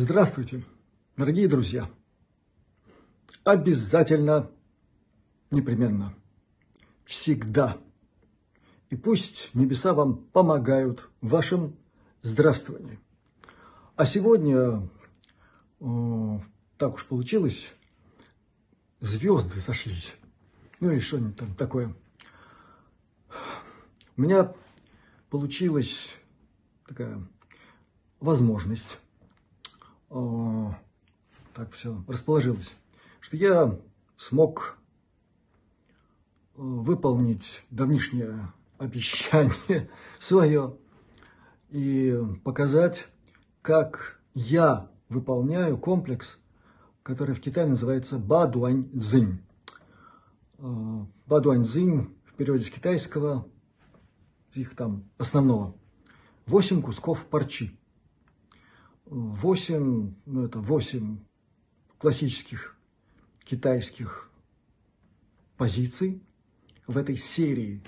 [0.00, 0.64] Здравствуйте,
[1.16, 1.90] дорогие друзья!
[3.42, 4.48] Обязательно,
[5.50, 6.14] непременно,
[7.04, 7.76] всегда.
[8.90, 11.76] И пусть небеса вам помогают в вашем
[12.22, 13.00] здравствовании.
[13.96, 14.88] А сегодня,
[15.80, 16.42] о,
[16.76, 17.74] так уж получилось,
[19.00, 20.14] звезды сошлись.
[20.78, 21.92] Ну и что-нибудь там такое.
[24.16, 24.54] У меня
[25.28, 26.14] получилась
[26.86, 27.20] такая
[28.20, 28.96] возможность
[30.08, 32.74] так все расположилось,
[33.20, 33.78] что я
[34.16, 34.78] смог
[36.54, 40.76] э, выполнить давнишнее обещание свое
[41.70, 43.08] и показать,
[43.60, 46.38] как я выполняю комплекс,
[47.02, 49.42] который в Китае называется Бадуань-дзинь.
[50.58, 53.48] Э, Бадуань-дзинь в переводе с китайского,
[54.54, 55.74] их там основного,
[56.46, 57.78] восемь кусков парчи.
[59.10, 61.18] 8, ну это 8
[61.98, 62.76] классических
[63.44, 64.30] китайских
[65.56, 66.22] позиций
[66.86, 67.82] в этой серии.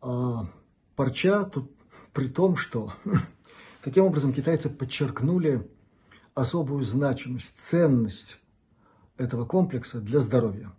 [0.00, 0.46] А
[0.94, 1.70] парча тут
[2.12, 2.92] при том, что
[3.82, 5.68] таким образом китайцы подчеркнули
[6.34, 8.40] особую значимость, ценность
[9.16, 10.72] этого комплекса для здоровья.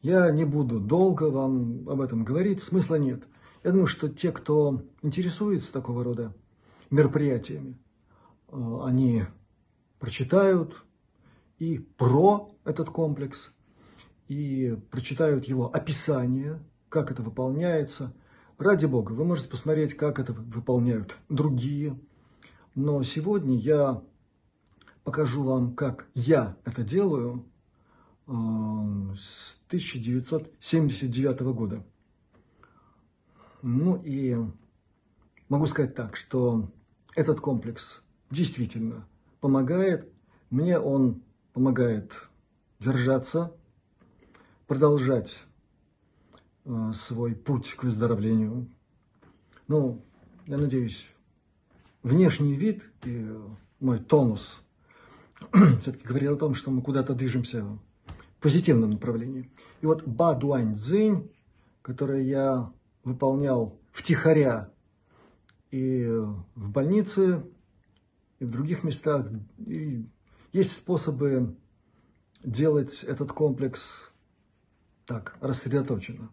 [0.00, 3.24] Я не буду долго вам об этом говорить, смысла нет.
[3.64, 6.32] Я думаю, что те, кто интересуется такого рода
[6.90, 7.78] мероприятиями.
[8.48, 9.24] Э, они
[9.98, 10.84] прочитают
[11.58, 13.52] и про этот комплекс,
[14.28, 18.14] и прочитают его описание, как это выполняется.
[18.58, 21.98] Ради Бога, вы можете посмотреть, как это выполняют другие.
[22.74, 24.02] Но сегодня я
[25.04, 27.44] покажу вам, как я это делаю
[28.26, 28.32] э,
[29.18, 31.84] с 1979 года.
[33.62, 34.36] Ну и
[35.48, 36.70] могу сказать так, что
[37.14, 39.06] этот комплекс действительно
[39.40, 40.08] помогает.
[40.50, 42.12] Мне он помогает
[42.78, 43.52] держаться,
[44.66, 45.44] продолжать
[46.64, 48.68] э, свой путь к выздоровлению.
[49.66, 50.02] Ну,
[50.46, 51.06] я надеюсь,
[52.02, 53.28] внешний вид и
[53.80, 54.60] мой тонус
[55.80, 57.78] все-таки говорил о том, что мы куда-то движемся в
[58.40, 59.50] позитивном направлении.
[59.80, 61.30] И вот Ба Дуань Цзинь,
[61.82, 62.72] который я
[63.04, 64.70] выполнял втихаря
[65.70, 67.44] и в больнице,
[68.38, 69.26] и в других местах.
[69.66, 70.06] И
[70.52, 71.56] есть способы
[72.42, 74.10] делать этот комплекс
[75.06, 76.30] так, рассредоточенно.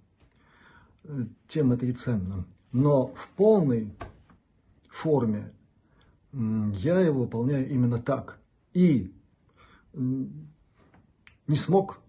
[1.47, 2.45] Тем это и ценно.
[2.71, 3.93] Но в полной
[4.89, 5.53] форме
[6.31, 8.39] я его выполняю именно так.
[8.73, 9.13] И
[9.93, 11.99] не смог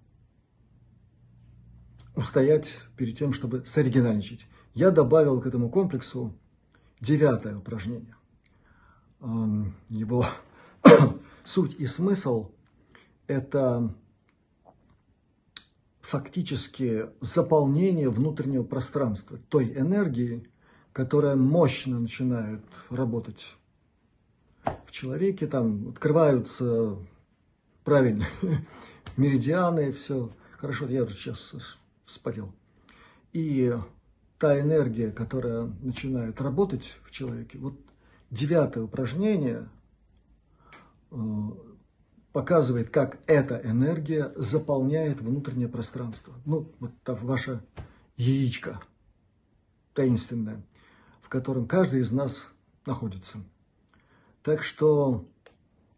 [2.15, 4.47] устоять перед тем, чтобы соригинальничать.
[4.73, 6.35] Я добавил к этому комплексу
[7.01, 8.17] Девятое упражнение.
[9.89, 10.27] Его
[11.45, 12.51] суть и смысл–
[13.27, 13.95] это
[16.01, 20.49] фактически заполнение внутреннего пространства той энергии,
[20.93, 23.57] которая мощно начинает работать
[24.87, 25.47] в человеке.
[25.47, 26.97] Там открываются
[27.85, 28.27] правильно
[29.17, 30.87] меридианы, все хорошо.
[30.87, 32.55] Я сейчас вспотел.
[33.33, 33.75] И
[34.39, 37.75] та энергия, которая начинает работать в человеке, вот
[38.31, 39.69] девятое упражнение
[41.11, 41.17] э,
[42.33, 46.35] показывает, как эта энергия заполняет внутреннее пространство.
[46.45, 47.63] Ну, вот там ваше
[48.17, 48.81] яичко
[49.95, 50.63] таинственное,
[51.23, 52.53] в котором каждый из нас
[52.85, 53.39] находится.
[54.43, 55.27] Так что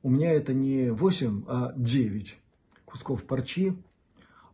[0.02, 2.38] у меня это не 8, а 9
[2.84, 3.76] кусков парчи.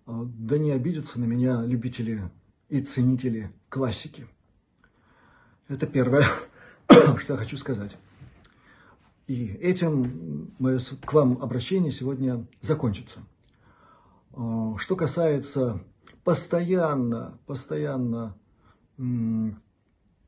[0.06, 2.30] Э, да не обидятся на меня любители
[2.68, 4.26] и ценители классики.
[5.68, 6.26] Это первое,
[7.18, 7.96] что я хочу сказать.
[9.26, 13.20] И этим мое к вам обращение сегодня закончится.
[14.32, 15.82] А, что касается
[16.24, 18.36] постоянно, постоянно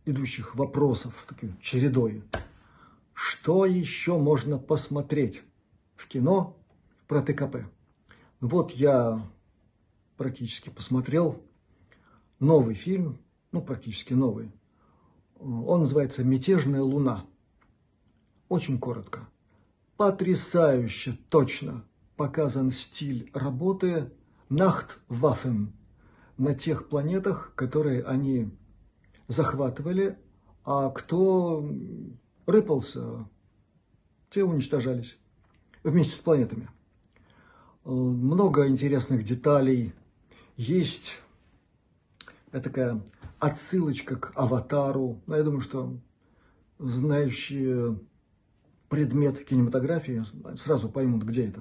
[0.05, 2.25] идущих вопросов, такой чередой,
[3.13, 5.43] что еще можно посмотреть
[5.95, 6.57] в кино
[7.07, 7.67] про ТКП?
[8.41, 9.25] Вот я
[10.17, 11.43] практически посмотрел
[12.39, 13.19] новый фильм,
[13.53, 14.53] ну, практически новый.
[15.39, 17.27] Он называется «Мятежная луна».
[18.49, 19.29] Очень коротко.
[19.97, 21.85] Потрясающе точно
[22.17, 24.13] показан стиль работы
[24.49, 25.73] Нахт-Ваффен
[26.39, 28.51] на тех планетах, которые они
[29.27, 30.19] захватывали,
[30.65, 31.69] а кто
[32.47, 33.29] рыпался,
[34.31, 35.19] те уничтожались
[35.83, 36.69] вместе с планетами.
[37.85, 39.93] Много интересных деталей.
[40.57, 41.21] Есть
[42.57, 43.03] это такая
[43.39, 45.21] отсылочка к аватару.
[45.27, 45.95] Но я думаю, что
[46.79, 48.01] знающие
[48.89, 50.25] предмет кинематографии,
[50.57, 51.61] сразу поймут, где это.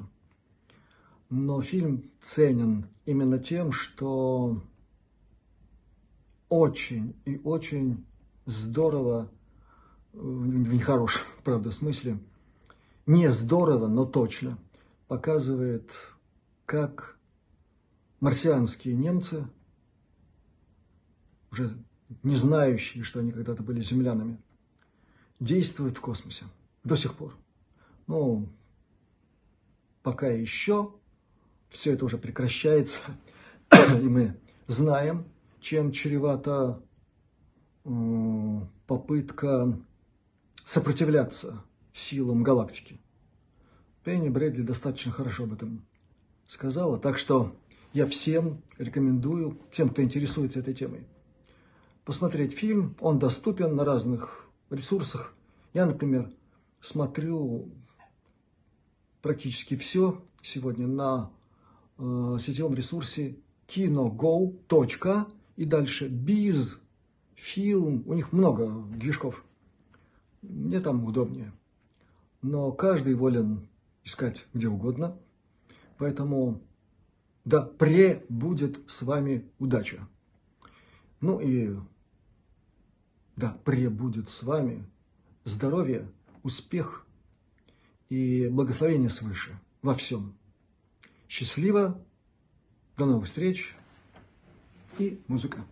[1.29, 4.63] Но фильм ценен именно тем, что
[6.47, 8.05] очень и очень
[8.45, 9.29] здорово,
[10.13, 12.19] в нехорошем, правда, смысле,
[13.05, 14.57] не здорово, но точно
[15.09, 15.91] показывает,
[16.65, 17.17] как
[18.21, 19.45] марсианские немцы,
[21.55, 21.77] уже
[22.21, 24.37] не знающие, что они когда-то были землянами,
[25.39, 26.45] действуют в космосе
[26.83, 27.35] до сих пор.
[28.07, 28.49] Ну,
[30.03, 30.93] пока еще
[31.69, 32.99] все это уже прекращается,
[33.71, 34.37] и мы
[34.67, 35.25] знаем,
[35.61, 36.81] чем чревата
[38.87, 39.79] попытка
[40.65, 41.63] сопротивляться
[41.93, 42.99] силам галактики.
[44.03, 45.85] Пенни Брэдли достаточно хорошо об этом
[46.47, 47.55] сказала, так что
[47.93, 51.07] я всем рекомендую, тем, кто интересуется этой темой,
[52.05, 52.95] посмотреть фильм.
[53.01, 55.33] Он доступен на разных ресурсах.
[55.73, 56.31] Я, например,
[56.79, 57.69] смотрю
[59.21, 61.31] практически все сегодня на
[61.97, 63.37] э, сетевом ресурсе
[63.67, 64.61] kinogo.
[65.57, 66.77] и дальше biz
[67.33, 68.03] фильм.
[68.05, 69.43] У них много движков.
[70.41, 71.51] Мне там удобнее.
[72.41, 73.67] Но каждый волен
[74.03, 75.17] искать где угодно.
[75.97, 76.61] Поэтому
[77.45, 80.07] да пребудет с вами удача.
[81.21, 81.75] Ну и
[83.35, 84.85] да пребудет с вами
[85.43, 86.09] здоровье,
[86.43, 87.05] успех
[88.09, 90.35] и благословение свыше во всем.
[91.27, 92.01] Счастливо,
[92.97, 93.75] до новых встреч
[94.97, 95.65] и музыка.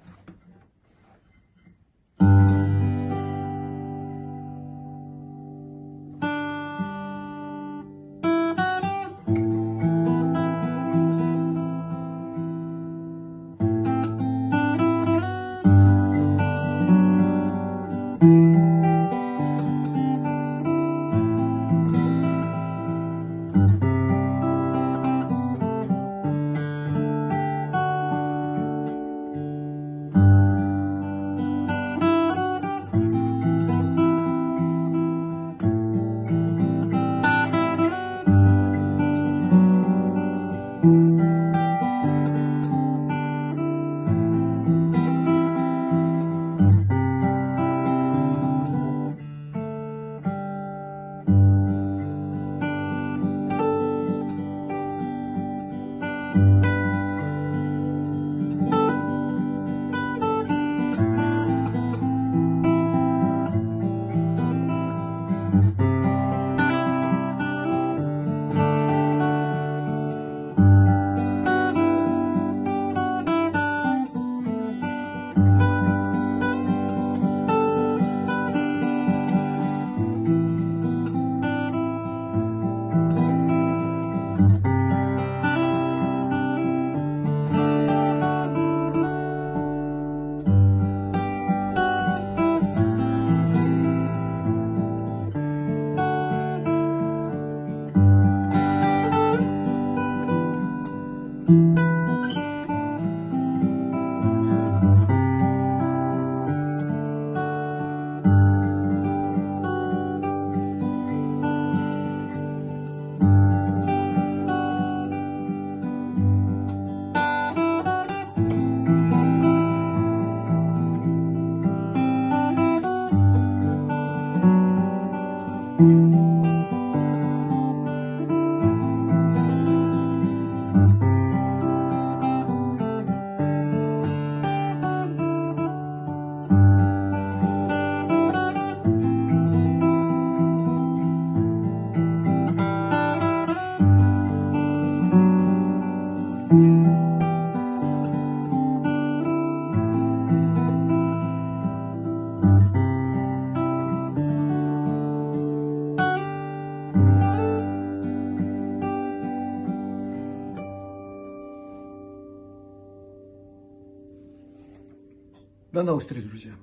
[165.74, 166.54] До новых встреч, друзья!